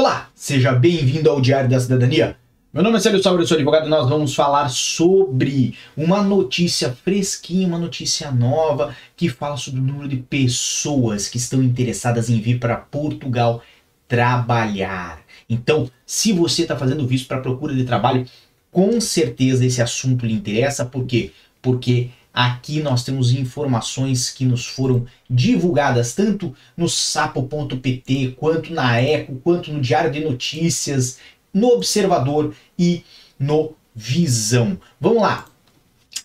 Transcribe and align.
Olá, 0.00 0.30
seja 0.34 0.72
bem-vindo 0.72 1.28
ao 1.28 1.42
Diário 1.42 1.68
da 1.68 1.78
Cidadania. 1.78 2.34
Meu 2.72 2.82
nome 2.82 2.96
é 2.96 3.00
Célio 3.00 3.22
Sauer, 3.22 3.38
eu 3.38 3.46
sou 3.46 3.54
advogado 3.54 3.86
e 3.86 3.90
nós 3.90 4.08
vamos 4.08 4.34
falar 4.34 4.70
sobre 4.70 5.74
uma 5.94 6.22
notícia 6.22 6.90
fresquinha, 6.90 7.66
uma 7.66 7.78
notícia 7.78 8.30
nova 8.30 8.96
que 9.14 9.28
fala 9.28 9.58
sobre 9.58 9.78
o 9.78 9.82
número 9.82 10.08
de 10.08 10.16
pessoas 10.16 11.28
que 11.28 11.36
estão 11.36 11.62
interessadas 11.62 12.30
em 12.30 12.40
vir 12.40 12.58
para 12.58 12.76
Portugal 12.76 13.62
trabalhar. 14.08 15.20
Então, 15.46 15.90
se 16.06 16.32
você 16.32 16.62
está 16.62 16.74
fazendo 16.74 17.06
visto 17.06 17.28
para 17.28 17.42
procura 17.42 17.74
de 17.74 17.84
trabalho, 17.84 18.26
com 18.70 18.98
certeza 19.02 19.66
esse 19.66 19.82
assunto 19.82 20.24
lhe 20.24 20.32
interessa, 20.32 20.82
por 20.86 21.04
quê? 21.04 21.30
Porque 21.60 22.08
Aqui 22.32 22.80
nós 22.80 23.02
temos 23.02 23.32
informações 23.32 24.30
que 24.30 24.44
nos 24.44 24.66
foram 24.66 25.04
divulgadas 25.28 26.14
tanto 26.14 26.54
no 26.76 26.88
sapo.pt, 26.88 28.36
quanto 28.38 28.72
na 28.72 29.00
Eco, 29.00 29.36
quanto 29.42 29.72
no 29.72 29.80
Diário 29.80 30.12
de 30.12 30.20
Notícias, 30.20 31.18
no 31.52 31.68
Observador 31.68 32.54
e 32.78 33.02
no 33.38 33.74
Visão. 33.94 34.78
Vamos 35.00 35.22
lá. 35.22 35.46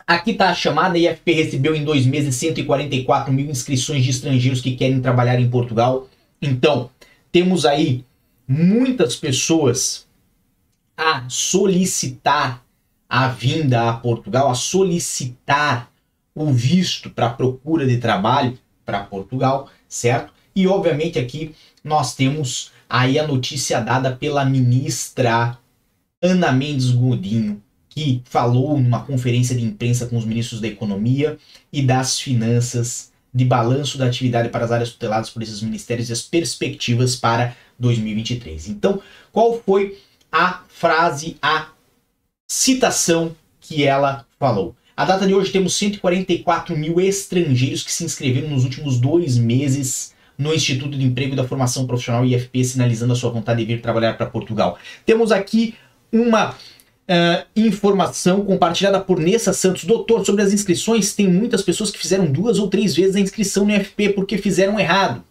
Aqui 0.06 0.32
está 0.32 0.52
a 0.52 0.54
chamada, 0.54 0.96
a 0.96 1.00
IFP 1.00 1.32
recebeu 1.34 1.76
em 1.76 1.84
dois 1.84 2.06
meses 2.06 2.36
144 2.36 3.34
mil 3.34 3.50
inscrições 3.50 4.04
de 4.04 4.12
estrangeiros 4.12 4.62
que 4.62 4.76
querem 4.76 5.02
trabalhar 5.02 5.40
em 5.40 5.50
Portugal. 5.50 6.08
Então, 6.40 6.92
temos 7.32 7.66
aí 7.66 8.06
muitas 8.48 9.16
pessoas 9.16 10.06
a 10.96 11.28
solicitar 11.28 12.64
a 13.10 13.28
vinda 13.28 13.90
a 13.90 13.94
Portugal, 13.94 14.50
a 14.50 14.56
solicitar 14.56 15.92
o 16.36 16.52
visto 16.52 17.10
para 17.10 17.30
procura 17.30 17.88
de 17.88 17.98
trabalho 17.98 18.60
para 18.86 19.04
Portugal, 19.04 19.70
certo? 19.88 20.34
E 20.54 20.68
obviamente 20.68 21.18
aqui 21.18 21.56
nós 21.84 22.14
temos 22.14 22.72
aí 22.90 23.18
a 23.18 23.26
notícia 23.26 23.80
dada 23.80 24.16
pela 24.16 24.44
ministra 24.46 25.58
Ana 26.22 26.52
Mendes 26.52 26.92
Godinho, 26.92 27.62
que 27.90 28.22
falou 28.26 28.78
numa 28.78 29.06
conferência 29.06 29.56
de 29.56 29.64
imprensa 29.64 30.06
com 30.06 30.18
os 30.18 30.26
ministros 30.26 30.60
da 30.60 30.68
Economia 30.68 31.38
e 31.72 31.82
das 31.82 32.20
Finanças 32.20 33.12
de 33.34 33.46
balanço 33.46 33.98
da 33.98 34.06
atividade 34.06 34.50
para 34.50 34.66
as 34.66 34.72
áreas 34.72 34.92
tuteladas 34.92 35.30
por 35.30 35.44
esses 35.44 35.62
ministérios 35.62 36.10
e 36.10 36.14
as 36.14 36.22
perspectivas 36.22 37.16
para 37.16 37.56
2023. 37.78 38.70
Então, 38.70 39.02
qual 39.32 39.62
foi 39.62 40.02
a 40.32 40.64
frase, 40.70 41.38
a 41.42 41.70
citação 42.48 43.36
que 43.60 43.84
ela 43.84 44.26
falou? 44.40 44.76
A 44.98 45.04
data 45.04 45.28
de 45.28 45.34
hoje 45.34 45.52
temos 45.52 45.76
144 45.76 46.78
mil 46.78 47.02
estrangeiros 47.02 47.84
que 47.84 47.92
se 47.92 48.06
inscreveram 48.06 48.48
nos 48.48 48.64
últimos 48.64 48.98
dois 48.98 49.38
meses 49.38 50.14
no 50.38 50.54
Instituto 50.54 50.98
de 50.98 51.06
Emprego 51.06 51.36
da 51.36 51.46
Formação 51.46 51.86
Profissional 51.86 52.26
IFP, 52.26 52.64
sinalizando 52.64 53.12
a 53.12 53.16
sua 53.16 53.30
vontade 53.30 53.60
de 53.60 53.66
vir 53.66 53.82
trabalhar 53.82 54.14
para 54.14 54.26
Portugal. 54.26 54.80
Temos 55.06 55.34
aqui 55.34 55.76
uma 56.14 56.52
uh, 56.52 57.46
informação 57.58 58.46
compartilhada 58.46 59.02
por 59.02 59.20
Nessa 59.20 59.52
Santos. 59.52 59.84
Doutor, 59.84 60.26
sobre 60.26 60.42
as 60.42 60.54
inscrições, 60.54 61.14
tem 61.14 61.28
muitas 61.28 61.62
pessoas 61.62 61.92
que 61.92 62.00
fizeram 62.00 62.26
duas 62.26 62.58
ou 62.58 62.70
três 62.70 62.96
vezes 62.96 63.18
a 63.18 63.20
inscrição 63.20 63.66
no 63.66 63.76
IFP 63.76 64.14
porque 64.14 64.38
fizeram 64.38 64.80
errado. 64.80 65.22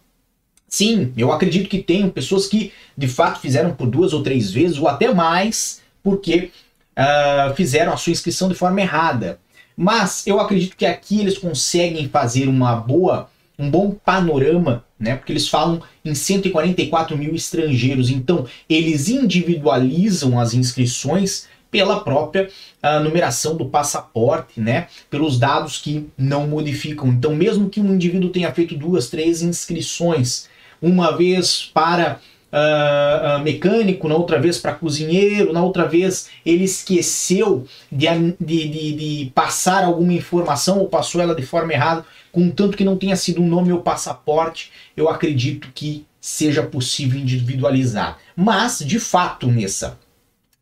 Sim, 0.67 1.11
eu 1.17 1.31
acredito 1.31 1.69
que 1.69 1.81
tem 1.81 2.07
pessoas 2.07 2.45
que 2.45 2.71
de 2.95 3.07
fato 3.07 3.39
fizeram 3.39 3.73
por 3.73 3.87
duas 3.87 4.13
ou 4.13 4.21
três 4.21 4.51
vezes, 4.51 4.77
ou 4.77 4.87
até 4.87 5.11
mais, 5.11 5.81
porque 6.03 6.51
uh, 6.95 7.55
fizeram 7.55 7.93
a 7.93 7.97
sua 7.97 8.11
inscrição 8.11 8.47
de 8.47 8.53
forma 8.53 8.79
errada. 8.79 9.39
Mas 9.75 10.25
eu 10.25 10.39
acredito 10.39 10.77
que 10.77 10.85
aqui 10.85 11.19
eles 11.19 11.37
conseguem 11.37 12.07
fazer 12.07 12.47
uma 12.47 12.75
boa, 12.75 13.29
um 13.59 13.69
bom 13.69 13.91
panorama, 13.91 14.85
né? 14.99 15.15
Porque 15.15 15.33
eles 15.33 15.47
falam 15.47 15.81
em 16.03 16.15
144 16.15 17.17
mil 17.17 17.35
estrangeiros, 17.35 18.09
então 18.09 18.45
eles 18.69 19.09
individualizam 19.09 20.39
as 20.39 20.53
inscrições 20.53 21.47
pela 21.69 21.99
própria 21.99 22.49
uh, 22.81 23.03
numeração 23.03 23.57
do 23.57 23.65
passaporte, 23.65 24.61
né? 24.61 24.87
Pelos 25.09 25.37
dados 25.37 25.77
que 25.77 26.07
não 26.17 26.47
modificam. 26.47 27.09
Então, 27.09 27.35
mesmo 27.35 27.69
que 27.69 27.81
um 27.81 27.93
indivíduo 27.93 28.29
tenha 28.29 28.53
feito 28.53 28.77
duas, 28.77 29.09
três 29.09 29.41
inscrições, 29.41 30.47
uma 30.81 31.17
vez 31.17 31.69
para 31.73 32.21
uh, 32.55 33.43
mecânico, 33.43 34.07
na 34.07 34.15
outra 34.15 34.39
vez 34.39 34.57
para 34.57 34.73
cozinheiro, 34.73 35.51
na 35.51 35.61
outra 35.61 35.85
vez 35.85 36.29
ele 36.45 36.63
esqueceu 36.63 37.67
de, 37.91 38.07
de, 38.39 38.67
de, 38.67 38.93
de, 38.93 39.31
passar 39.35 39.83
alguma 39.83 40.13
informação 40.13 40.79
ou 40.79 40.87
passou 40.87 41.21
ela 41.21 41.35
de 41.35 41.43
forma 41.43 41.73
errada, 41.73 42.05
contanto 42.31 42.77
que 42.77 42.85
não 42.85 42.97
tenha 42.97 43.15
sido 43.15 43.41
um 43.41 43.47
nome 43.47 43.73
ou 43.73 43.81
passaporte, 43.81 44.71
eu 44.95 45.09
acredito 45.09 45.69
que 45.75 46.05
seja 46.21 46.63
possível 46.63 47.19
individualizar. 47.19 48.17
Mas, 48.35 48.79
de 48.79 48.99
fato, 48.99 49.47
Nessa, 49.47 49.99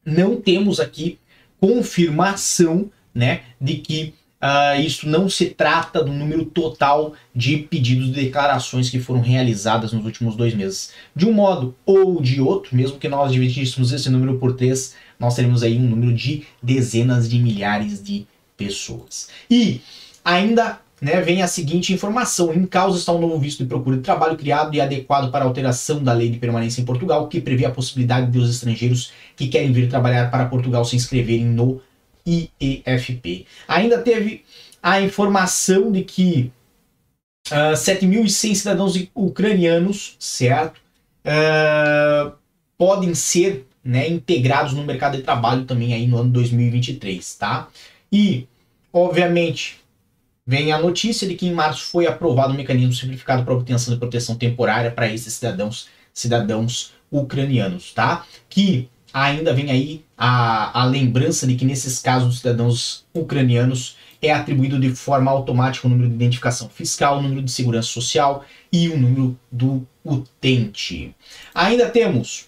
não 0.06 0.36
temos 0.36 0.80
aqui 0.80 1.20
confirmação 1.60 2.92
né, 3.16 3.44
de 3.62 3.76
que 3.76 4.14
Uh, 4.44 4.82
isso 4.82 5.08
não 5.08 5.30
se 5.30 5.52
trata 5.52 6.04
do 6.04 6.12
número 6.12 6.44
total 6.44 7.14
de 7.34 7.56
pedidos 7.56 8.08
de 8.08 8.26
declarações 8.26 8.90
que 8.90 9.00
foram 9.00 9.22
realizadas 9.22 9.94
nos 9.94 10.04
últimos 10.04 10.36
dois 10.36 10.54
meses. 10.54 10.92
De 11.16 11.26
um 11.26 11.32
modo 11.32 11.74
ou 11.86 12.22
de 12.22 12.42
outro, 12.42 12.76
mesmo 12.76 13.00
que 13.00 13.08
nós 13.08 13.32
dividíssemos 13.32 13.94
esse 13.94 14.10
número 14.10 14.38
por 14.38 14.54
três, 14.58 14.96
nós 15.18 15.36
teremos 15.36 15.64
aí 15.64 15.78
um 15.78 15.88
número 15.88 16.14
de 16.14 16.44
dezenas 16.62 17.30
de 17.30 17.40
milhares 17.40 18.04
de 18.04 18.28
pessoas. 18.58 19.30
E 19.50 19.80
ainda 20.26 20.80
né, 21.02 21.22
vem 21.22 21.42
a 21.42 21.48
seguinte 21.48 21.94
informação: 21.94 22.54
em 22.54 22.66
causa 22.66 23.00
está 23.00 23.14
um 23.14 23.22
novo 23.22 23.40
visto 23.40 23.64
de 23.64 23.70
procura 23.70 23.96
de 23.96 24.04
trabalho 24.04 24.36
criado 24.36 24.76
e 24.76 24.82
adequado 24.82 25.32
para 25.32 25.46
a 25.46 25.48
alteração 25.48 26.04
da 26.04 26.12
lei 26.12 26.30
de 26.30 26.38
permanência 26.38 26.82
em 26.82 26.86
Portugal, 26.86 27.30
que 27.30 27.40
prevê 27.40 27.64
a 27.64 27.72
possibilidade 27.72 28.30
de 28.30 28.38
os 28.38 28.50
estrangeiros 28.50 29.14
que 29.38 29.48
querem 29.48 29.72
vir 29.72 29.88
trabalhar 29.88 30.30
para 30.30 30.46
Portugal 30.48 30.84
se 30.84 30.98
inscreverem 30.98 31.46
no 31.46 31.82
IEFP. 32.26 33.46
Ainda 33.68 34.00
teve 34.00 34.44
a 34.82 35.02
informação 35.02 35.92
de 35.92 36.04
que 36.04 36.52
uh, 37.52 37.72
ah, 37.72 37.74
7.100 37.74 38.56
cidadãos 38.56 39.08
ucranianos, 39.16 40.16
certo, 40.20 40.80
uh, 41.26 42.34
podem 42.78 43.14
ser 43.14 43.66
né, 43.84 44.08
integrados 44.08 44.74
no 44.74 44.84
mercado 44.84 45.18
de 45.18 45.24
trabalho 45.24 45.66
também 45.66 45.94
aí 45.94 46.08
no 46.08 46.18
ano 46.18 46.30
2023, 46.32 47.36
tá? 47.36 47.70
E, 48.12 48.48
obviamente, 48.92 49.82
vem 50.46 50.72
a 50.72 50.80
notícia 50.80 51.28
de 51.28 51.36
que 51.36 51.48
em 51.48 51.54
março 51.54 51.86
foi 51.86 52.08
aprovado 52.08 52.54
um 52.54 52.58
mecanismo 52.58 52.94
simplificado 52.94 53.44
para 53.44 53.54
obtenção 53.54 53.94
de 53.94 54.00
proteção 54.00 54.36
temporária 54.36 54.92
para 54.92 55.12
esses 55.12 55.34
cidadãos, 55.34 55.88
cidadãos 56.14 56.94
ucranianos, 57.12 57.94
tá? 57.94 58.26
Que 58.50 58.90
ainda 59.14 59.54
vem 59.54 59.70
aí 59.70 60.04
a, 60.18 60.82
a 60.82 60.86
lembrança 60.86 61.46
de 61.46 61.56
que 61.56 61.64
nesses 61.64 62.00
casos 62.00 62.28
dos 62.30 62.38
cidadãos 62.40 63.06
ucranianos 63.14 63.96
é 64.22 64.32
atribuído 64.32 64.80
de 64.80 64.90
forma 64.90 65.30
automática 65.30 65.86
o 65.86 65.90
número 65.90 66.10
de 66.10 66.16
identificação 66.16 66.68
fiscal, 66.70 67.20
o 67.20 67.22
número 67.22 67.42
de 67.42 67.52
segurança 67.52 67.90
social 67.90 68.44
e 68.72 68.90
o 68.90 68.98
número 68.98 69.38
do 69.52 69.86
utente. 70.04 71.14
Ainda 71.54 71.90
temos 71.90 72.48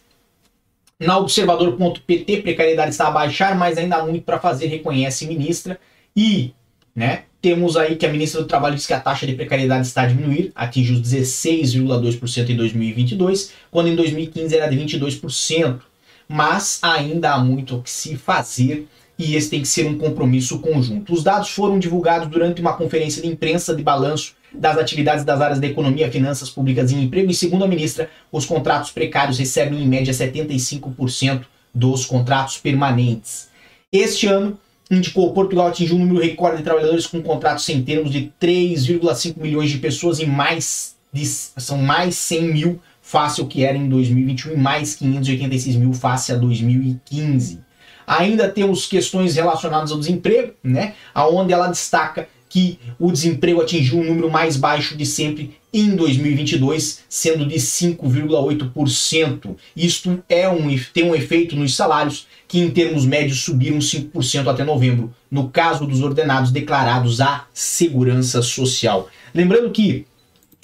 na 0.99 1.17
observador.pt, 1.17 2.41
precariedade 2.41 2.91
está 2.91 3.07
a 3.07 3.11
baixar, 3.11 3.55
mas 3.55 3.77
ainda 3.77 3.97
há 3.97 4.05
muito 4.05 4.23
para 4.23 4.39
fazer, 4.39 4.67
reconhece 4.67 5.27
ministra. 5.27 5.77
E 6.15 6.53
né, 6.95 7.23
temos 7.41 7.75
aí 7.75 7.97
que 7.97 8.05
a 8.05 8.11
ministra 8.11 8.41
do 8.41 8.47
Trabalho 8.47 8.75
diz 8.75 8.87
que 8.87 8.93
a 8.93 8.99
taxa 8.99 9.27
de 9.27 9.33
precariedade 9.33 9.85
está 9.85 10.03
a 10.03 10.07
diminuir, 10.07 10.51
atinge 10.55 10.93
os 10.93 11.01
16,2% 11.01 12.49
em 12.49 12.55
2022, 12.55 13.51
quando 13.69 13.87
em 13.87 13.95
2015 13.95 14.55
era 14.55 14.67
de 14.67 14.77
22% 14.77 15.81
mas 16.27 16.79
ainda 16.81 17.33
há 17.33 17.39
muito 17.39 17.77
o 17.77 17.81
que 17.81 17.89
se 17.89 18.15
fazer 18.15 18.87
e 19.17 19.35
esse 19.35 19.49
tem 19.49 19.61
que 19.61 19.67
ser 19.67 19.87
um 19.87 19.97
compromisso 19.97 20.59
conjunto. 20.59 21.13
Os 21.13 21.23
dados 21.23 21.49
foram 21.49 21.79
divulgados 21.79 22.27
durante 22.27 22.61
uma 22.61 22.73
conferência 22.73 23.21
de 23.21 23.27
imprensa 23.27 23.75
de 23.75 23.81
balanço 23.81 24.35
das 24.53 24.77
atividades 24.77 25.23
das 25.23 25.41
áreas 25.41 25.59
da 25.59 25.67
economia, 25.67 26.11
finanças 26.11 26.49
públicas 26.49 26.91
e 26.91 26.95
emprego, 26.95 27.31
e 27.31 27.33
segundo 27.33 27.63
a 27.63 27.67
ministra, 27.67 28.09
os 28.31 28.45
contratos 28.45 28.91
precários 28.91 29.37
recebem 29.37 29.81
em 29.81 29.87
média 29.87 30.13
75% 30.13 31.43
dos 31.73 32.05
contratos 32.05 32.57
permanentes. 32.57 33.49
Este 33.91 34.27
ano, 34.27 34.57
indicou 34.89 35.33
Portugal 35.33 35.67
atingiu 35.67 35.95
um 35.95 35.99
número 35.99 36.21
recorde 36.21 36.57
de 36.57 36.63
trabalhadores 36.63 37.07
com 37.07 37.21
contratos 37.21 37.65
sem 37.65 37.81
termos 37.83 38.11
de 38.11 38.31
3,5 38.39 39.37
milhões 39.37 39.71
de 39.71 39.77
pessoas 39.77 40.19
e 40.19 40.25
mais 40.25 40.95
de, 41.11 41.25
são 41.25 41.77
mais 41.77 42.15
100 42.15 42.41
mil 42.53 42.79
face 43.05 43.39
ao 43.39 43.45
que 43.45 43.63
era 43.63 43.77
em 43.77 43.87
2021 43.87 44.53
e 44.53 44.57
mais 44.57 44.95
586 44.95 45.75
mil 45.75 45.93
face 45.93 46.31
a 46.31 46.35
2015. 46.35 47.59
Ainda 48.07 48.49
temos 48.49 48.87
questões 48.87 49.35
relacionadas 49.35 49.91
ao 49.91 49.99
desemprego, 49.99 50.53
né? 50.63 50.95
Aonde 51.13 51.53
ela 51.53 51.67
destaca 51.67 52.27
que 52.49 52.79
o 52.99 53.11
desemprego 53.11 53.61
atingiu 53.61 53.99
o 53.99 54.01
um 54.01 54.05
número 54.05 54.31
mais 54.31 54.57
baixo 54.57 54.97
de 54.97 55.05
sempre 55.05 55.55
em 55.71 55.95
2022, 55.95 57.03
sendo 57.07 57.45
de 57.45 57.57
5,8%. 57.57 59.55
Isto 59.75 60.23
é 60.27 60.49
um, 60.49 60.75
tem 60.91 61.03
um 61.03 61.13
efeito 61.13 61.55
nos 61.55 61.75
salários 61.75 62.25
que, 62.47 62.59
em 62.59 62.71
termos 62.71 63.05
médios, 63.05 63.41
subiram 63.41 63.77
5% 63.77 64.47
até 64.47 64.63
novembro, 64.63 65.13
no 65.29 65.49
caso 65.49 65.85
dos 65.85 66.01
ordenados 66.01 66.49
declarados 66.51 67.21
à 67.21 67.45
Segurança 67.53 68.41
Social. 68.41 69.09
Lembrando 69.33 69.69
que 69.69 70.07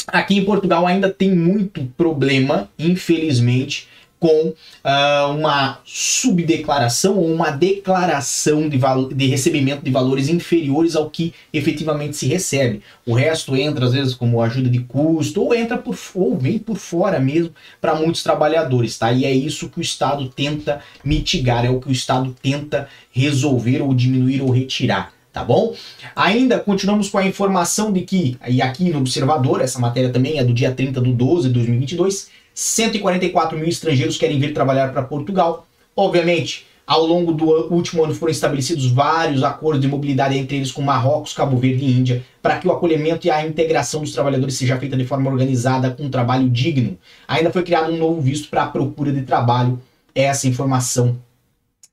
Aqui 0.07 0.37
em 0.37 0.45
Portugal 0.45 0.87
ainda 0.87 1.09
tem 1.09 1.33
muito 1.33 1.83
problema, 1.97 2.69
infelizmente, 2.77 3.87
com 4.21 4.49
uh, 4.49 5.35
uma 5.35 5.79
subdeclaração 5.83 7.17
ou 7.17 7.33
uma 7.33 7.49
declaração 7.49 8.69
de, 8.69 8.79
de 9.15 9.25
recebimento 9.25 9.83
de 9.83 9.89
valores 9.89 10.29
inferiores 10.29 10.95
ao 10.95 11.09
que 11.09 11.33
efetivamente 11.51 12.15
se 12.15 12.27
recebe. 12.27 12.83
O 13.03 13.15
resto 13.15 13.55
entra 13.55 13.83
às 13.83 13.93
vezes 13.93 14.13
como 14.13 14.39
ajuda 14.39 14.69
de 14.69 14.81
custo 14.81 15.41
ou 15.41 15.55
entra 15.55 15.75
por 15.75 15.97
ou 16.13 16.37
vem 16.37 16.59
por 16.59 16.77
fora 16.77 17.19
mesmo 17.19 17.51
para 17.81 17.95
muitos 17.95 18.21
trabalhadores, 18.21 18.95
tá? 18.95 19.11
E 19.11 19.25
é 19.25 19.31
isso 19.31 19.69
que 19.69 19.79
o 19.79 19.81
Estado 19.81 20.29
tenta 20.29 20.81
mitigar, 21.03 21.65
é 21.65 21.71
o 21.71 21.79
que 21.79 21.89
o 21.89 21.91
Estado 21.91 22.35
tenta 22.43 22.87
resolver 23.11 23.81
ou 23.81 23.91
diminuir 23.91 24.43
ou 24.43 24.51
retirar 24.51 25.11
tá 25.31 25.43
bom? 25.43 25.73
Ainda 26.15 26.59
continuamos 26.59 27.09
com 27.09 27.17
a 27.17 27.25
informação 27.25 27.91
de 27.91 28.01
que, 28.01 28.37
e 28.47 28.61
aqui 28.61 28.89
no 28.89 28.99
Observador, 28.99 29.61
essa 29.61 29.79
matéria 29.79 30.09
também 30.09 30.37
é 30.37 30.43
do 30.43 30.53
dia 30.53 30.71
30 30.71 31.01
de 31.01 31.13
12 31.13 31.47
de 31.47 31.53
2022, 31.53 32.29
144 32.53 33.57
mil 33.57 33.67
estrangeiros 33.67 34.17
querem 34.17 34.39
vir 34.39 34.53
trabalhar 34.53 34.91
para 34.91 35.03
Portugal. 35.03 35.65
Obviamente, 35.95 36.65
ao 36.85 37.05
longo 37.05 37.31
do 37.31 37.45
último 37.73 38.03
ano 38.03 38.13
foram 38.13 38.31
estabelecidos 38.31 38.87
vários 38.87 39.43
acordos 39.43 39.81
de 39.81 39.87
mobilidade 39.87 40.37
entre 40.37 40.57
eles 40.57 40.71
com 40.71 40.81
Marrocos, 40.81 41.31
Cabo 41.31 41.55
Verde 41.55 41.85
e 41.85 41.91
Índia, 41.91 42.25
para 42.41 42.57
que 42.57 42.67
o 42.67 42.71
acolhimento 42.71 43.25
e 43.25 43.31
a 43.31 43.45
integração 43.47 44.01
dos 44.01 44.11
trabalhadores 44.11 44.55
seja 44.55 44.77
feita 44.77 44.97
de 44.97 45.05
forma 45.05 45.29
organizada, 45.29 45.91
com 45.91 46.03
um 46.03 46.09
trabalho 46.09 46.49
digno. 46.49 46.97
Ainda 47.27 47.51
foi 47.51 47.63
criado 47.63 47.93
um 47.93 47.97
novo 47.97 48.19
visto 48.19 48.49
para 48.49 48.63
a 48.63 48.67
procura 48.67 49.11
de 49.11 49.21
trabalho. 49.21 49.81
Essa 50.13 50.49
informação 50.49 51.17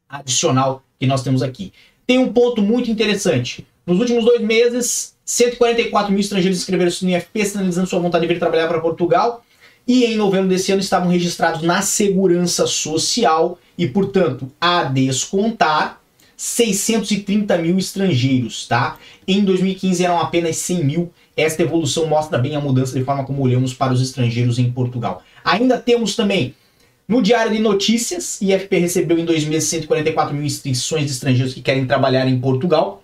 adicional 0.08 0.82
que 0.98 1.06
nós 1.06 1.22
temos 1.22 1.42
aqui. 1.42 1.72
Tem 2.08 2.18
um 2.18 2.32
ponto 2.32 2.62
muito 2.62 2.90
interessante. 2.90 3.66
Nos 3.86 4.00
últimos 4.00 4.24
dois 4.24 4.40
meses, 4.40 5.14
144 5.26 6.10
mil 6.10 6.18
estrangeiros 6.18 6.58
inscreveram-se 6.58 7.04
no 7.04 7.10
IFP, 7.10 7.44
sinalizando 7.44 7.86
sua 7.86 7.98
vontade 7.98 8.26
de 8.26 8.32
vir 8.32 8.38
trabalhar 8.38 8.66
para 8.66 8.80
Portugal 8.80 9.44
e 9.86 10.06
em 10.06 10.16
novembro 10.16 10.48
desse 10.48 10.72
ano 10.72 10.80
estavam 10.80 11.10
registrados 11.10 11.60
na 11.60 11.82
Segurança 11.82 12.66
Social 12.66 13.58
e, 13.76 13.86
portanto, 13.86 14.50
a 14.58 14.84
descontar 14.84 16.00
630 16.34 17.58
mil 17.58 17.76
estrangeiros, 17.76 18.66
tá? 18.66 18.96
Em 19.26 19.44
2015 19.44 20.02
eram 20.02 20.18
apenas 20.18 20.56
100 20.56 20.84
mil. 20.84 21.12
Esta 21.36 21.62
evolução 21.62 22.06
mostra 22.06 22.38
bem 22.38 22.56
a 22.56 22.60
mudança 22.60 22.98
de 22.98 23.04
forma 23.04 23.26
como 23.26 23.42
olhamos 23.42 23.74
para 23.74 23.92
os 23.92 24.00
estrangeiros 24.00 24.58
em 24.58 24.72
Portugal. 24.72 25.22
Ainda 25.44 25.76
temos 25.76 26.16
também 26.16 26.54
no 27.08 27.22
Diário 27.22 27.50
de 27.50 27.58
Notícias, 27.58 28.38
IFP 28.42 28.80
recebeu 28.80 29.18
em 29.18 29.24
dois 29.24 29.42
meses 29.44 29.70
144 29.70 30.34
mil 30.34 30.44
inscrições 30.44 31.06
de 31.06 31.12
estrangeiros 31.12 31.54
que 31.54 31.62
querem 31.62 31.86
trabalhar 31.86 32.28
em 32.28 32.38
Portugal, 32.38 33.02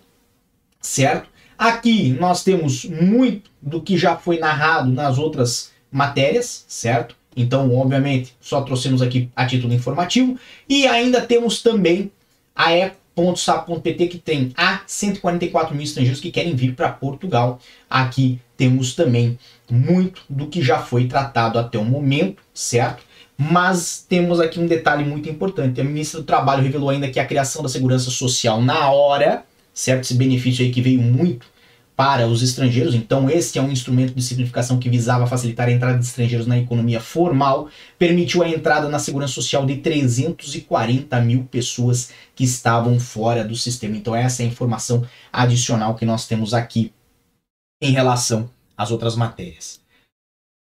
certo? 0.78 1.28
Aqui 1.56 2.10
nós 2.20 2.44
temos 2.44 2.84
muito 2.84 3.50
do 3.62 3.80
que 3.80 3.96
já 3.96 4.14
foi 4.14 4.38
narrado 4.38 4.92
nas 4.92 5.16
outras 5.16 5.72
matérias, 5.90 6.66
certo? 6.68 7.16
Então, 7.34 7.74
obviamente, 7.74 8.36
só 8.40 8.60
trouxemos 8.60 9.00
aqui 9.00 9.30
a 9.34 9.46
título 9.46 9.72
informativo. 9.72 10.38
E 10.68 10.86
ainda 10.86 11.22
temos 11.22 11.62
também 11.62 12.12
a 12.54 12.90
que 13.16 14.18
tem 14.18 14.52
a 14.56 14.80
144 14.86 15.74
mil 15.74 15.84
estrangeiros 15.84 16.20
que 16.20 16.30
querem 16.30 16.54
vir 16.54 16.74
para 16.74 16.90
Portugal. 16.90 17.60
Aqui 17.88 18.40
temos 18.56 18.94
também 18.94 19.38
muito 19.70 20.22
do 20.28 20.48
que 20.48 20.60
já 20.60 20.80
foi 20.80 21.06
tratado 21.06 21.58
até 21.58 21.78
o 21.78 21.84
momento, 21.84 22.42
certo? 22.52 23.02
Mas 23.36 24.04
temos 24.08 24.40
aqui 24.40 24.60
um 24.60 24.66
detalhe 24.66 25.04
muito 25.04 25.28
importante. 25.28 25.80
A 25.80 25.84
ministra 25.84 26.20
do 26.20 26.26
Trabalho 26.26 26.62
revelou 26.62 26.90
ainda 26.90 27.10
que 27.10 27.18
a 27.18 27.26
criação 27.26 27.62
da 27.62 27.68
segurança 27.68 28.10
social 28.10 28.62
na 28.62 28.90
hora, 28.90 29.44
certo? 29.72 30.04
Esse 30.04 30.14
benefício 30.14 30.64
aí 30.64 30.70
que 30.70 30.80
veio 30.80 31.02
muito 31.02 31.46
para 31.96 32.26
os 32.26 32.42
estrangeiros. 32.42 32.94
Então, 32.94 33.30
este 33.30 33.58
é 33.58 33.62
um 33.62 33.70
instrumento 33.70 34.14
de 34.14 34.22
simplificação 34.22 34.78
que 34.78 34.88
visava 34.88 35.26
facilitar 35.26 35.68
a 35.68 35.72
entrada 35.72 35.98
de 35.98 36.04
estrangeiros 36.04 36.46
na 36.46 36.58
economia 36.58 37.00
formal, 37.00 37.68
permitiu 37.98 38.42
a 38.42 38.48
entrada 38.48 38.88
na 38.88 38.98
segurança 38.98 39.34
social 39.34 39.64
de 39.64 39.76
340 39.76 41.20
mil 41.20 41.44
pessoas 41.44 42.10
que 42.34 42.44
estavam 42.44 42.98
fora 42.98 43.44
do 43.44 43.54
sistema. 43.54 43.96
Então, 43.96 44.14
essa 44.14 44.42
é 44.42 44.44
a 44.44 44.48
informação 44.48 45.06
adicional 45.32 45.94
que 45.94 46.04
nós 46.04 46.26
temos 46.26 46.52
aqui 46.52 46.92
em 47.80 47.92
relação 47.92 48.50
às 48.76 48.90
outras 48.90 49.14
matérias. 49.14 49.80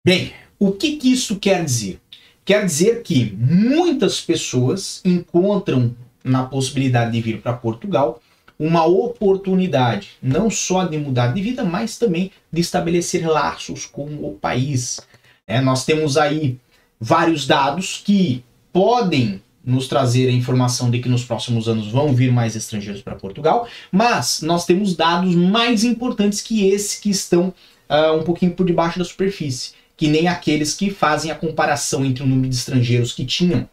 Bem, 0.05 0.33
o 0.59 0.71
que, 0.71 0.97
que 0.97 1.11
isso 1.11 1.39
quer 1.39 1.63
dizer? 1.63 1.99
Quer 2.45 2.63
dizer 2.63 3.01
que 3.01 3.35
muitas 3.35 4.21
pessoas 4.21 5.01
encontram 5.03 5.95
na 6.23 6.43
possibilidade 6.43 7.11
de 7.11 7.19
vir 7.19 7.41
para 7.41 7.53
Portugal 7.53 8.21
uma 8.57 8.85
oportunidade 8.85 10.11
não 10.21 10.49
só 10.49 10.85
de 10.85 10.97
mudar 10.97 11.33
de 11.33 11.41
vida, 11.41 11.63
mas 11.63 11.97
também 11.97 12.31
de 12.53 12.61
estabelecer 12.61 13.27
laços 13.27 13.87
com 13.87 14.05
o 14.05 14.37
país. 14.39 15.01
É, 15.47 15.59
nós 15.59 15.85
temos 15.85 16.17
aí 16.17 16.59
vários 16.99 17.47
dados 17.47 18.01
que 18.05 18.43
podem 18.71 19.41
nos 19.63 19.87
trazer 19.87 20.29
a 20.29 20.31
informação 20.31 20.91
de 20.91 20.99
que 20.99 21.09
nos 21.09 21.25
próximos 21.25 21.67
anos 21.67 21.87
vão 21.87 22.13
vir 22.13 22.31
mais 22.31 22.55
estrangeiros 22.55 23.01
para 23.01 23.15
Portugal, 23.15 23.67
mas 23.91 24.41
nós 24.41 24.65
temos 24.65 24.95
dados 24.95 25.33
mais 25.35 25.83
importantes 25.83 26.41
que 26.41 26.67
esses 26.69 26.99
que 26.99 27.09
estão 27.09 27.51
uh, 27.89 28.15
um 28.15 28.23
pouquinho 28.23 28.51
por 28.51 28.65
debaixo 28.65 28.99
da 28.99 29.05
superfície, 29.05 29.73
que 29.97 30.07
nem 30.07 30.27
aqueles 30.27 30.73
que 30.73 30.89
fazem 30.89 31.31
a 31.31 31.35
comparação 31.35 32.05
entre 32.05 32.23
o 32.23 32.27
número 32.27 32.49
de 32.49 32.55
estrangeiros 32.55 33.13
que 33.13 33.25
tinham 33.25 33.67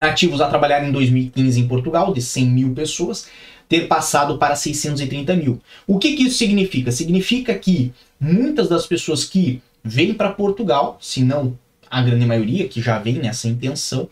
ativos 0.00 0.40
a 0.40 0.48
trabalhar 0.48 0.86
em 0.86 0.92
2015 0.92 1.60
em 1.60 1.68
Portugal, 1.68 2.12
de 2.12 2.20
100 2.20 2.46
mil 2.46 2.74
pessoas, 2.74 3.28
ter 3.68 3.88
passado 3.88 4.38
para 4.38 4.54
630 4.54 5.34
mil. 5.36 5.60
O 5.86 5.98
que, 5.98 6.16
que 6.16 6.24
isso 6.24 6.38
significa? 6.38 6.92
Significa 6.92 7.54
que 7.54 7.92
muitas 8.20 8.68
das 8.68 8.86
pessoas 8.86 9.24
que 9.24 9.62
vêm 9.82 10.14
para 10.14 10.32
Portugal, 10.32 10.98
se 11.00 11.22
não 11.22 11.58
a 11.88 12.02
grande 12.02 12.26
maioria 12.26 12.68
que 12.68 12.80
já 12.80 12.98
vem 12.98 13.14
nessa 13.14 13.48
intenção, 13.48 14.08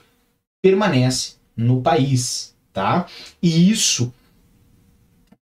permanece 0.62 1.34
no 1.56 1.82
país, 1.82 2.54
tá? 2.72 3.06
E 3.42 3.70
isso 3.70 4.12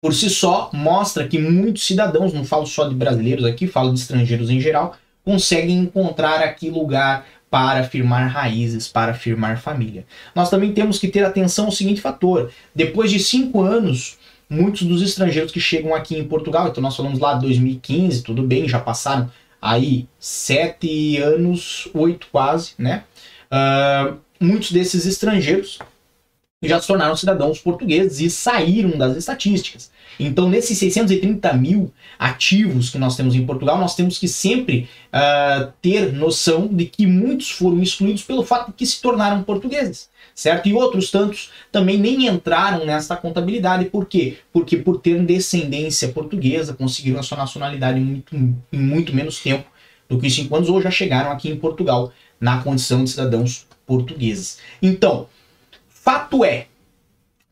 por 0.01 0.13
si 0.13 0.29
só 0.29 0.69
mostra 0.73 1.29
que 1.29 1.39
muitos 1.39 1.87
cidadãos, 1.87 2.33
não 2.33 2.45
falo 2.45 2.67
só 2.67 2.89
de 2.89 2.95
brasileiros 2.95 3.45
aqui, 3.45 3.69
falo 3.69 3.93
de 3.95 4.01
estrangeiros 4.01 4.51
em 4.51 4.61
geral, 4.61 4.97
conseguem 5.25 5.79
encontrar 5.79 6.41
aqui 6.43 6.71
lugar 6.71 7.27
para 7.51 7.85
firmar 7.85 8.31
raízes, 8.31 8.89
para 8.89 9.13
firmar 9.13 9.61
família. 9.61 10.07
Nós 10.35 10.49
também 10.49 10.73
temos 10.73 10.99
que 10.99 11.09
ter 11.09 11.23
atenção 11.25 11.67
ao 11.67 11.73
seguinte 11.73 12.01
fator: 12.01 12.51
depois 12.75 13.11
de 13.11 13.19
cinco 13.19 13.63
anos, 13.63 14.19
muitos 14.49 14.83
dos 14.83 15.03
estrangeiros 15.03 15.53
que 15.53 15.61
chegam 15.61 15.95
aqui 15.95 16.17
em 16.17 16.25
Portugal, 16.25 16.69
então 16.69 16.83
nós 16.83 16.97
falamos 16.97 17.19
lá 17.19 17.35
de 17.35 17.43
2015, 17.43 18.23
tudo 18.23 18.43
bem, 18.43 18.69
já 18.69 18.79
passaram 18.79 19.31
aí 19.61 20.09
sete 20.19 21.19
anos, 21.19 21.89
oito 21.95 22.27
quase, 22.33 22.73
né? 22.79 23.05
Uh, 23.53 24.17
muitos 24.41 24.73
desses 24.73 25.07
estrangeiros 25.07 25.79
já 26.69 26.81
se 26.81 26.87
tornaram 26.87 27.17
cidadãos 27.17 27.59
portugueses 27.59 28.21
e 28.21 28.31
saíram 28.31 28.97
das 28.97 29.17
estatísticas. 29.17 29.91
Então, 30.19 30.49
nesses 30.49 30.79
630 30.79 31.53
mil 31.55 31.93
ativos 32.19 32.91
que 32.91 32.99
nós 32.99 33.17
temos 33.17 33.35
em 33.35 33.45
Portugal, 33.45 33.79
nós 33.79 33.97
temos 33.97 34.19
que 34.19 34.29
sempre 34.29 34.89
uh, 35.09 35.73
ter 35.81 36.13
noção 36.13 36.69
de 36.69 36.87
que 36.87 37.07
muitos 37.07 37.51
foram 37.51 37.83
excluídos 37.83 38.23
pelo 38.23 38.45
fato 38.45 38.69
de 38.69 38.75
que 38.75 38.87
se 38.87 39.01
tornaram 39.01 39.43
portugueses, 39.43 40.09
certo? 40.35 40.69
E 40.69 40.75
outros 40.75 41.11
tantos 41.11 41.51
também 41.71 41.99
nem 41.99 42.27
entraram 42.27 42.85
nessa 42.85 43.17
contabilidade. 43.17 43.87
Por 43.87 44.07
quê? 44.07 44.39
Porque 44.53 44.77
por 44.77 45.01
ter 45.01 45.21
descendência 45.25 46.09
portuguesa, 46.09 46.75
conseguiram 46.75 47.19
a 47.19 47.23
sua 47.23 47.39
nacionalidade 47.39 47.99
muito, 47.99 48.37
em 48.37 48.79
muito 48.79 49.15
menos 49.15 49.41
tempo 49.41 49.65
do 50.09 50.19
que 50.19 50.31
cinco 50.31 50.55
anos, 50.55 50.69
ou 50.69 50.81
já 50.81 50.91
chegaram 50.91 51.33
aqui 51.33 51.49
em 51.49 51.57
Portugal 51.57 52.13
na 52.41 52.63
condição 52.63 53.03
de 53.03 53.11
cidadãos 53.11 53.67
portugueses. 53.87 54.59
Então, 54.83 55.27
fato 56.03 56.45
é, 56.45 56.67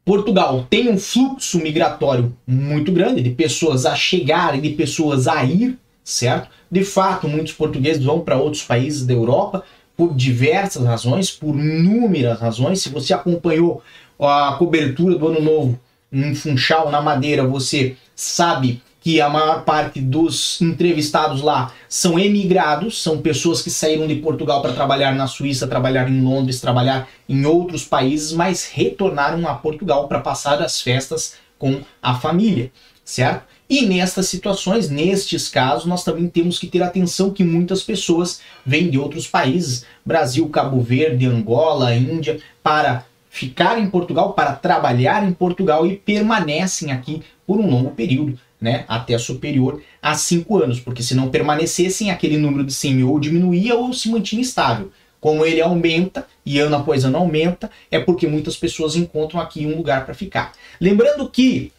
Portugal 0.04 0.66
tem 0.68 0.90
um 0.90 0.98
fluxo 0.98 1.60
migratório 1.60 2.36
muito 2.44 2.90
grande 2.90 3.22
de 3.22 3.30
pessoas 3.30 3.86
a 3.86 3.94
chegarem, 3.94 4.60
de 4.60 4.70
pessoas 4.70 5.28
a 5.28 5.44
ir, 5.44 5.78
certo? 6.02 6.48
De 6.68 6.82
fato, 6.82 7.28
muitos 7.28 7.52
portugueses 7.52 8.02
vão 8.02 8.20
para 8.20 8.36
outros 8.36 8.64
países 8.64 9.06
da 9.06 9.12
Europa 9.12 9.62
por 9.96 10.14
diversas 10.14 10.84
razões, 10.84 11.30
por 11.30 11.54
inúmeras 11.54 12.40
razões. 12.40 12.82
Se 12.82 12.88
você 12.88 13.14
acompanhou 13.14 13.82
a 14.18 14.56
cobertura 14.58 15.16
do 15.16 15.28
Ano 15.28 15.40
Novo 15.40 15.80
em 16.12 16.34
Funchal, 16.34 16.90
na 16.90 17.00
Madeira, 17.00 17.46
você 17.46 17.96
sabe 18.16 18.82
que 19.00 19.20
a 19.20 19.28
maior 19.30 19.64
parte 19.64 20.00
dos 20.00 20.60
entrevistados 20.60 21.40
lá 21.40 21.72
são 21.88 22.18
emigrados, 22.18 23.02
são 23.02 23.20
pessoas 23.22 23.62
que 23.62 23.70
saíram 23.70 24.06
de 24.06 24.16
Portugal 24.16 24.60
para 24.60 24.74
trabalhar 24.74 25.14
na 25.14 25.26
Suíça, 25.26 25.66
trabalhar 25.66 26.08
em 26.08 26.20
Londres, 26.20 26.60
trabalhar 26.60 27.08
em 27.26 27.46
outros 27.46 27.84
países, 27.84 28.32
mas 28.32 28.70
retornaram 28.70 29.48
a 29.48 29.54
Portugal 29.54 30.06
para 30.06 30.20
passar 30.20 30.60
as 30.62 30.80
festas 30.82 31.36
com 31.58 31.80
a 32.02 32.14
família, 32.14 32.70
certo? 33.02 33.44
E 33.68 33.86
nestas 33.86 34.26
situações, 34.26 34.90
nestes 34.90 35.48
casos, 35.48 35.86
nós 35.86 36.02
também 36.02 36.28
temos 36.28 36.58
que 36.58 36.66
ter 36.66 36.82
atenção 36.82 37.30
que 37.30 37.44
muitas 37.44 37.82
pessoas 37.82 38.40
vêm 38.66 38.90
de 38.90 38.98
outros 38.98 39.28
países, 39.28 39.86
Brasil, 40.04 40.48
Cabo 40.48 40.80
Verde, 40.80 41.26
Angola, 41.26 41.94
Índia, 41.94 42.40
para 42.62 43.06
ficar 43.30 43.78
em 43.78 43.88
Portugal, 43.88 44.32
para 44.32 44.54
trabalhar 44.54 45.24
em 45.24 45.32
Portugal 45.32 45.86
e 45.86 45.96
permanecem 45.96 46.90
aqui 46.90 47.22
por 47.46 47.60
um 47.60 47.70
longo 47.70 47.92
período 47.92 48.36
né, 48.60 48.84
até 48.86 49.16
superior 49.18 49.82
a 50.02 50.14
5 50.14 50.62
anos, 50.62 50.80
porque 50.80 51.02
se 51.02 51.14
não 51.14 51.30
permanecessem, 51.30 52.10
aquele 52.10 52.36
número 52.36 52.64
de 52.64 52.72
100 52.72 52.94
mil 52.94 53.10
ou 53.10 53.18
diminuía 53.18 53.74
ou 53.74 53.92
se 53.92 54.10
mantinha 54.10 54.42
estável. 54.42 54.92
Como 55.20 55.44
ele 55.44 55.60
aumenta 55.60 56.26
e 56.44 56.58
ano 56.58 56.76
após 56.76 57.04
ano 57.04 57.18
aumenta, 57.18 57.70
é 57.90 57.98
porque 57.98 58.26
muitas 58.26 58.56
pessoas 58.56 58.96
encontram 58.96 59.40
aqui 59.40 59.66
um 59.66 59.76
lugar 59.76 60.04
para 60.04 60.14
ficar. 60.14 60.52
Lembrando 60.80 61.28
que 61.28 61.72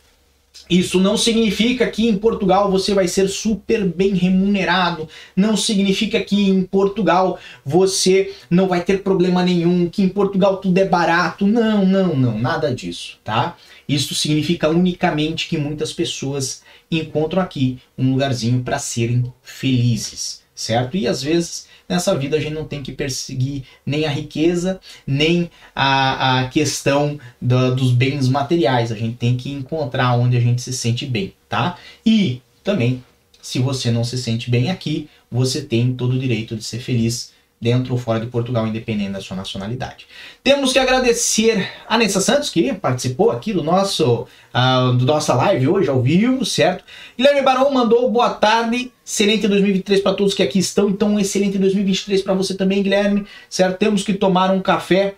isso 0.69 0.99
não 1.01 1.17
significa 1.17 1.85
que 1.89 2.07
em 2.07 2.17
Portugal 2.17 2.71
você 2.71 2.93
vai 2.93 3.07
ser 3.07 3.27
super 3.27 3.85
bem 3.85 4.13
remunerado, 4.13 5.07
não 5.35 5.57
significa 5.57 6.21
que 6.21 6.49
em 6.49 6.63
Portugal 6.63 7.37
você 7.65 8.33
não 8.49 8.67
vai 8.67 8.81
ter 8.81 9.03
problema 9.03 9.43
nenhum, 9.43 9.89
que 9.89 10.01
em 10.01 10.07
Portugal 10.09 10.57
tudo 10.57 10.77
é 10.77 10.85
barato. 10.85 11.45
Não, 11.45 11.85
não, 11.85 12.15
não, 12.15 12.39
nada 12.39 12.73
disso, 12.73 13.17
tá? 13.23 13.57
Isso 13.87 14.15
significa 14.15 14.69
unicamente 14.69 15.49
que 15.49 15.57
muitas 15.57 15.91
pessoas 15.91 16.63
encontram 16.89 17.41
aqui 17.41 17.79
um 17.97 18.11
lugarzinho 18.11 18.63
para 18.63 18.79
serem 18.79 19.25
felizes, 19.41 20.41
certo? 20.61 20.95
E 20.97 21.07
às 21.07 21.21
vezes 21.21 21.67
nessa 21.87 22.15
vida 22.15 22.37
a 22.37 22.39
gente 22.39 22.53
não 22.53 22.63
tem 22.63 22.81
que 22.81 22.93
perseguir 22.93 23.63
nem 23.85 24.05
a 24.05 24.09
riqueza, 24.09 24.79
nem 25.05 25.51
a, 25.75 26.41
a 26.41 26.47
questão 26.47 27.19
do, 27.41 27.75
dos 27.75 27.91
bens 27.91 28.29
materiais. 28.29 28.91
A 28.91 28.95
gente 28.95 29.17
tem 29.17 29.35
que 29.35 29.51
encontrar 29.51 30.13
onde 30.17 30.37
a 30.37 30.39
gente 30.39 30.61
se 30.61 30.71
sente 30.71 31.05
bem, 31.05 31.33
tá? 31.49 31.77
E 32.05 32.41
também, 32.63 33.03
se 33.41 33.59
você 33.59 33.91
não 33.91 34.03
se 34.03 34.17
sente 34.17 34.49
bem 34.49 34.71
aqui, 34.71 35.09
você 35.29 35.61
tem 35.61 35.93
todo 35.93 36.13
o 36.13 36.19
direito 36.19 36.55
de 36.55 36.63
ser 36.63 36.79
feliz 36.79 37.33
dentro 37.61 37.93
ou 37.93 37.99
fora 37.99 38.19
de 38.19 38.25
Portugal, 38.25 38.65
independente 38.65 39.11
da 39.11 39.21
sua 39.21 39.37
nacionalidade. 39.37 40.07
Temos 40.43 40.73
que 40.73 40.79
agradecer 40.79 41.71
a 41.87 41.95
Nessa 41.95 42.19
Santos, 42.19 42.49
que 42.49 42.73
participou 42.73 43.29
aqui 43.29 43.53
do 43.53 43.61
nosso 43.61 44.25
uh, 44.53 44.93
do 44.93 45.05
nossa 45.05 45.35
live 45.35 45.67
hoje, 45.67 45.87
ao 45.87 46.01
vivo, 46.01 46.43
certo? 46.43 46.83
Guilherme 47.15 47.43
Barão 47.43 47.71
mandou 47.71 48.09
boa 48.09 48.31
tarde, 48.31 48.91
excelente 49.05 49.47
2023 49.47 50.01
para 50.01 50.15
todos 50.15 50.33
que 50.33 50.41
aqui 50.41 50.57
estão, 50.57 50.89
então 50.89 51.09
um 51.09 51.19
excelente 51.19 51.59
2023 51.59 52.23
para 52.23 52.33
você 52.33 52.55
também, 52.55 52.81
Guilherme, 52.81 53.27
certo? 53.47 53.77
Temos 53.77 54.01
que 54.01 54.15
tomar 54.15 54.49
um 54.49 54.59
café. 54.59 55.13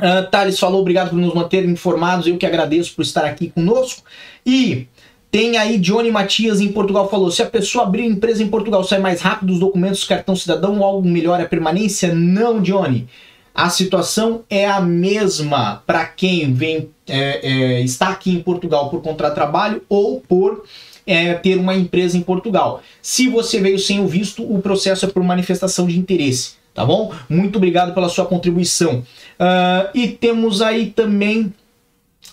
Uh, 0.00 0.28
Thales 0.28 0.58
falou, 0.58 0.80
obrigado 0.80 1.10
por 1.10 1.16
nos 1.16 1.32
manter 1.32 1.64
informados, 1.68 2.26
eu 2.26 2.36
que 2.36 2.46
agradeço 2.46 2.94
por 2.96 3.02
estar 3.02 3.24
aqui 3.24 3.48
conosco. 3.48 4.02
E 4.44 4.88
tem 5.30 5.56
aí 5.56 5.78
Johnny 5.78 6.10
Matias 6.10 6.60
em 6.60 6.72
Portugal 6.72 7.08
falou: 7.08 7.30
se 7.30 7.42
a 7.42 7.46
pessoa 7.46 7.84
abrir 7.84 8.04
empresa 8.04 8.42
em 8.42 8.48
Portugal 8.48 8.82
sai 8.82 8.98
mais 8.98 9.20
rápido 9.20 9.52
os 9.52 9.60
documentos 9.60 10.04
cartão 10.04 10.34
cidadão 10.34 10.82
algo 10.82 11.08
melhor 11.08 11.40
a 11.40 11.46
permanência? 11.46 12.12
Não, 12.14 12.60
Johnny. 12.60 13.08
A 13.54 13.68
situação 13.68 14.42
é 14.48 14.66
a 14.66 14.80
mesma 14.80 15.82
para 15.86 16.04
quem 16.06 16.52
vem 16.52 16.88
é, 17.08 17.40
é, 17.42 17.80
está 17.82 18.08
aqui 18.08 18.30
em 18.30 18.40
Portugal 18.40 18.88
por 18.88 19.02
contrato 19.02 19.32
de 19.32 19.34
trabalho 19.34 19.82
ou 19.88 20.20
por 20.20 20.64
é, 21.06 21.34
ter 21.34 21.58
uma 21.58 21.74
empresa 21.74 22.16
em 22.16 22.22
Portugal. 22.22 22.82
Se 23.02 23.28
você 23.28 23.60
veio 23.60 23.78
sem 23.78 24.00
o 24.00 24.06
visto, 24.06 24.42
o 24.42 24.62
processo 24.62 25.04
é 25.04 25.08
por 25.08 25.22
manifestação 25.22 25.86
de 25.86 25.98
interesse, 25.98 26.52
tá 26.72 26.84
bom? 26.84 27.12
Muito 27.28 27.56
obrigado 27.56 27.92
pela 27.92 28.08
sua 28.08 28.24
contribuição. 28.24 29.00
Uh, 29.38 29.90
e 29.94 30.08
temos 30.08 30.62
aí 30.62 30.86
também 30.86 31.52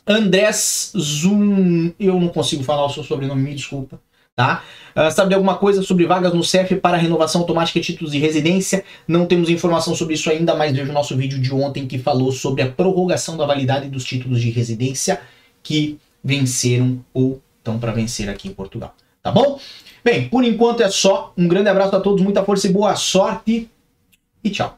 Andrés 0.05 0.93
Zoom, 0.97 1.91
eu 1.99 2.19
não 2.19 2.29
consigo 2.29 2.63
falar 2.63 2.85
o 2.85 2.89
seu 2.89 3.03
sobrenome, 3.03 3.41
me 3.41 3.55
desculpa. 3.55 3.99
Tá? 4.35 4.63
Uh, 4.95 5.11
sabe 5.11 5.29
de 5.29 5.35
alguma 5.35 5.57
coisa 5.57 5.81
sobre 5.81 6.05
vagas 6.05 6.31
no 6.31 6.43
CEF 6.43 6.75
para 6.75 6.95
renovação 6.95 7.41
automática 7.41 7.79
de 7.79 7.85
títulos 7.87 8.13
de 8.13 8.19
residência? 8.19 8.83
Não 9.07 9.25
temos 9.25 9.49
informação 9.49 9.95
sobre 9.95 10.13
isso 10.13 10.29
ainda, 10.29 10.55
mas 10.55 10.75
veja 10.75 10.91
o 10.91 10.93
nosso 10.93 11.17
vídeo 11.17 11.39
de 11.41 11.51
ontem 11.51 11.87
que 11.87 11.97
falou 11.97 12.31
sobre 12.31 12.61
a 12.61 12.69
prorrogação 12.69 13.35
da 13.35 13.47
validade 13.47 13.89
dos 13.89 14.05
títulos 14.05 14.39
de 14.39 14.51
residência 14.51 15.19
que 15.63 15.97
venceram 16.23 17.03
ou 17.15 17.41
estão 17.57 17.79
para 17.79 17.91
vencer 17.91 18.29
aqui 18.29 18.47
em 18.47 18.53
Portugal. 18.53 18.93
Tá 19.23 19.31
bom? 19.31 19.59
Bem, 20.05 20.29
por 20.29 20.43
enquanto 20.43 20.81
é 20.81 20.89
só. 20.89 21.33
Um 21.35 21.47
grande 21.47 21.69
abraço 21.69 21.95
a 21.95 21.99
todos, 21.99 22.23
muita 22.23 22.43
força 22.43 22.67
e 22.67 22.71
boa 22.71 22.95
sorte. 22.95 23.69
E 24.43 24.49
tchau. 24.51 24.77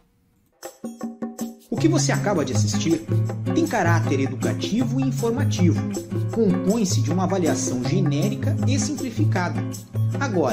O 1.71 1.77
que 1.77 1.88
você 1.88 2.11
acaba 2.11 2.43
de 2.43 2.51
assistir 2.51 3.05
tem 3.53 3.67
caráter 3.67 4.19
educativo 4.21 4.99
e 4.99 5.03
informativo. 5.03 5.79
Compõe-se 6.31 6.99
de 6.99 7.11
uma 7.11 7.25
avaliação 7.25 7.83
genérica 7.83 8.55
e 8.67 8.79
simplificada. 8.79 9.63
Agora, 10.19 10.47